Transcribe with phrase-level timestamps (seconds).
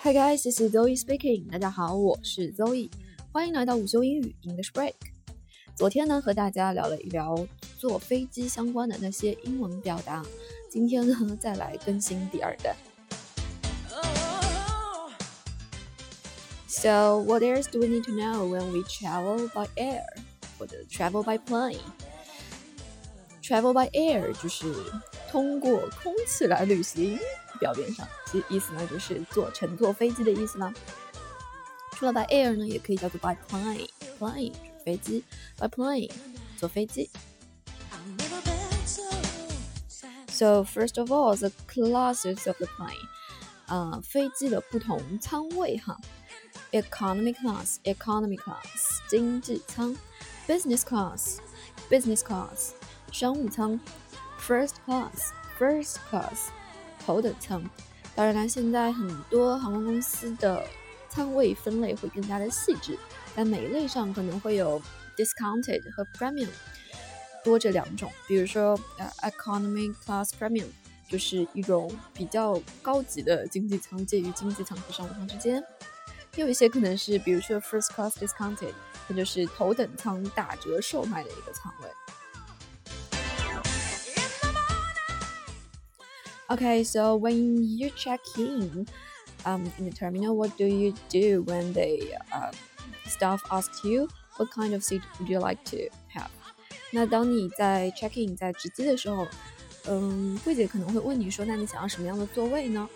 [0.00, 1.50] Hi guys, this is Zoe speaking.
[1.50, 2.90] 大家好，我是 Zoe，
[3.32, 4.94] 欢迎来到午休英语 English Break。
[5.74, 7.46] 昨天呢，和大家聊了一聊
[7.78, 10.24] 坐飞机相关的那些英文表达，
[10.70, 12.74] 今天呢，再来更新第二弹。
[16.68, 20.04] So, what else do we need to know when we travel by air
[20.58, 21.78] 或者 travel by plane?
[23.42, 24.66] Travel by air 就是
[25.31, 27.17] 通过空气来旅行。
[27.59, 30.73] 表面上，其意思呢就是坐乘坐飞机的意思啦。
[31.93, 35.23] 除了 by air 呢，也可以叫做 by plane，plane 飞机
[35.57, 36.11] ，by plane
[36.57, 37.09] 坐飞机。
[40.27, 43.07] So first of all, the classes of the plane，
[43.67, 45.99] 啊，飞机的不同舱位哈。
[46.71, 49.95] Economy class，economy class 经济舱
[50.47, 52.71] ；business class，business class
[53.11, 53.79] 商务舱
[54.41, 56.49] ；first class，first class
[57.05, 57.63] 头等舱，
[58.15, 60.63] 当然啦，现在很多航空公司的
[61.09, 62.97] 舱位分类会更加的细致，
[63.35, 64.81] 在每一类上可能会有
[65.15, 66.49] discounted 和 premium
[67.43, 68.11] 多这两种。
[68.27, 70.67] 比如说，呃，economy class premium
[71.07, 75.63] 就是一种比较高级的经济舱，介于经济舱和商务舱之间。
[76.35, 78.73] 也有一些可能是，比如说 first class discounted，
[79.07, 81.89] 它就是头等舱打折售卖的一个舱位。
[86.50, 88.86] Okay, so when you check in
[89.44, 92.52] um, in the terminal, what do you do when the uh,
[93.06, 95.76] staff asks you what kind of seat would you like to
[96.14, 96.28] have？
[96.92, 99.26] 那当你在 check in 在值机的时候，
[99.88, 102.88] 嗯，柜姐可能会问你说，那你想要什么样的座位呢？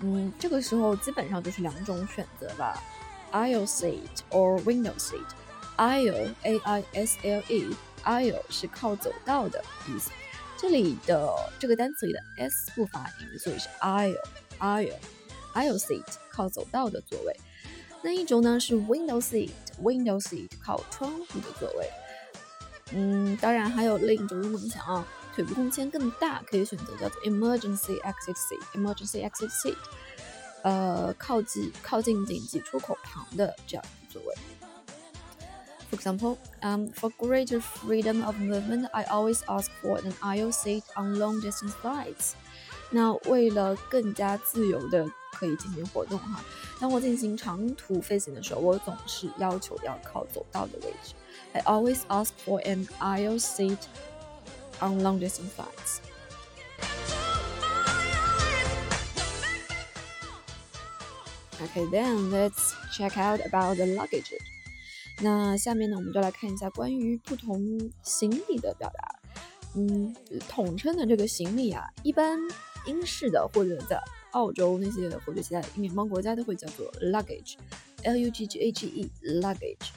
[0.00, 2.82] 嗯，这个时候基本上就是两种选择吧，
[3.32, 10.10] aisle seat or window seat。aisle a i s l e aisle 是靠走道的意思。
[10.61, 17.33] 这里的这个单词里的 s 不发音，所以是 aisle，aisle，aisle seat 靠走道的座位。
[18.03, 21.89] 那一种呢是 window seat，window seat 靠窗户的座位。
[22.91, 29.77] 嗯，当然还有另一种，如果你想要腿部空间更大，可以选择叫做 emergency exit seat，emergency exit seat，
[30.63, 34.35] 呃，靠近靠近紧急出口旁的这样一个座位。
[35.98, 41.18] For example, um, for greater freedom of movement, I always ask for an aisle seat on
[41.18, 42.32] long distance flights.
[42.90, 46.44] 那为了更加自由的可以进行活动哈，
[46.80, 51.14] 当我进行长途飞行的时候，我总是要求要靠走道的位置。
[51.52, 53.78] I always ask for an aisle seat
[54.80, 56.00] on long distance flights.
[61.62, 64.34] Okay, then let's check out about the luggage.
[65.21, 67.59] 那下面呢，我们就来看一下关于不同
[68.03, 69.19] 行李的表达。
[69.75, 70.15] 嗯，
[70.47, 72.39] 统称的这个行李啊，一般
[72.85, 79.89] 英式的或者在澳洲那些或者其他英联邦国家都会叫做 luggage，l u g g a g e，luggage。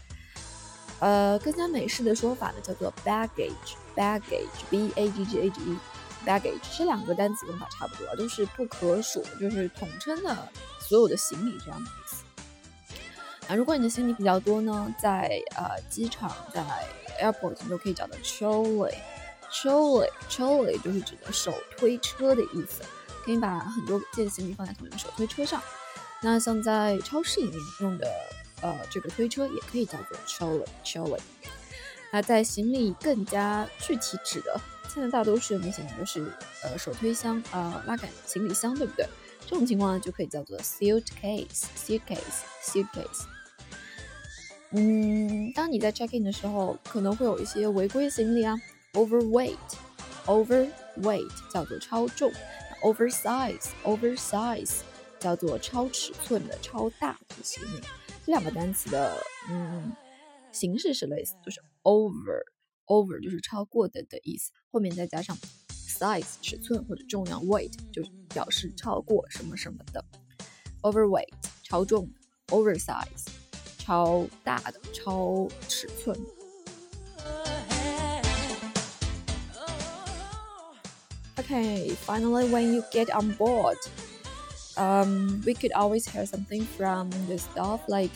[1.00, 6.76] 呃，更加美式的说法呢叫做 baggage，baggage，b a g g a g e，baggage。
[6.76, 10.48] 这两个单词用法差不多，都是不可数，就是统称的
[10.80, 12.21] 所有的行李这样的意思。
[13.48, 16.62] 啊，如果你的行李比较多呢，在呃机场，在
[17.20, 22.82] airport 你都可以找到 trolley，trolley，trolley 就是指的手推车的意思，
[23.24, 25.60] 可以把很多件行李放在同一个手推车上。
[26.22, 28.08] 那像在超市里面用的
[28.60, 31.18] 呃这个推车也可以叫做 trolley，trolley。
[32.12, 34.60] 那在行李更加具体指的，
[34.92, 36.32] 现在大多数的行李都是
[36.62, 39.04] 呃手推箱啊拉杆行李箱，对不对？
[39.52, 43.26] 这种情况呢就可以叫做 suitcase，suitcase，suitcase。
[44.70, 48.58] 嗯，当你在 check in 的时候，可能会有一些违规行李啊
[48.94, 52.32] ，overweight，overweight 叫做超重
[52.82, 54.76] ，oversize，oversize
[55.20, 57.80] 叫做超尺寸的、超大的行李。
[58.24, 59.14] 这两个单词的
[59.50, 59.92] 嗯
[60.50, 65.36] 形式是类似，就是 over，over 就是超过的的意思，后面再加上
[65.91, 70.03] size 尺寸或者重量，weight 就表示超过什么什么的，
[70.81, 71.33] overweight
[71.63, 72.09] 超重，
[72.47, 73.25] oversize。
[73.79, 76.13] 超大的、超尺寸。
[81.37, 83.77] Okay, finally, when you get on board,
[84.75, 88.11] um, we could always hear something from the staff like,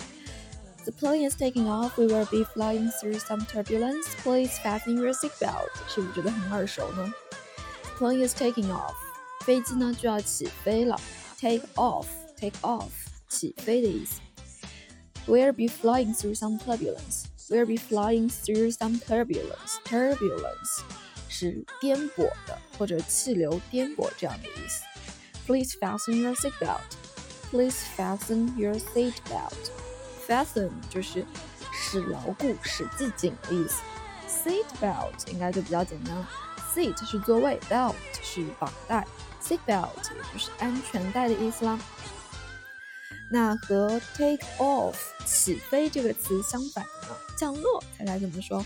[0.84, 1.98] "The plane is taking off.
[1.98, 4.04] We will be flying through some turbulence.
[4.24, 7.14] Please fasten your seatbelt." 是不是觉得很耳熟呢
[7.98, 8.96] ？Plane is taking off，
[9.46, 11.00] 飞机呢就要起飞了。
[11.40, 12.06] Take off,
[12.40, 12.90] take off，
[13.30, 14.20] 起飞的意思。
[15.28, 17.26] We'll be flying through some turbulence.
[17.50, 19.78] We'll be flying through some turbulence.
[19.86, 20.82] Turbulence
[21.30, 24.84] 是颠簸的或者气流颠簸这样的意思。
[25.46, 26.80] Please fasten your seatbelt.
[27.52, 29.72] please fasten your seat belt.
[30.26, 31.26] Fasten 就是
[31.74, 33.82] 使牢固、使系紧的意思。
[34.28, 36.30] Seat belt 应该就比较简单了。
[36.77, 39.07] Seat 是座位，belt 是绑带
[39.43, 41.81] ，seat belt 也就是安全带的意思啦。
[43.33, 44.95] 那和 take off
[45.25, 48.63] 起飞这个词相反的呢，降落，猜猜怎么说？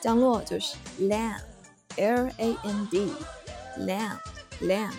[0.00, 4.92] 降落就是 land，l a n d，land，land。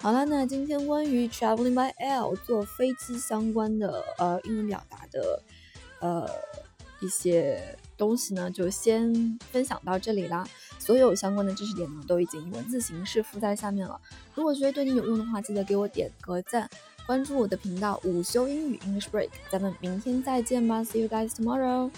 [0.00, 5.42] 好了，那今天关于 traveling by air 坐飞机相关的呃英文表达的
[6.00, 6.26] 呃
[7.00, 10.46] 一些东西呢，就先分享到这里啦。
[10.78, 14.00] 所有相关的知识点呢，都已经以文字形式附在下面了。
[14.34, 16.68] 如果觉得对你有用的话，记得给我点个赞，
[17.06, 19.30] 关注我的频道午休英语 English Break。
[19.50, 21.90] 咱们明天再见吧，See you guys tomorrow。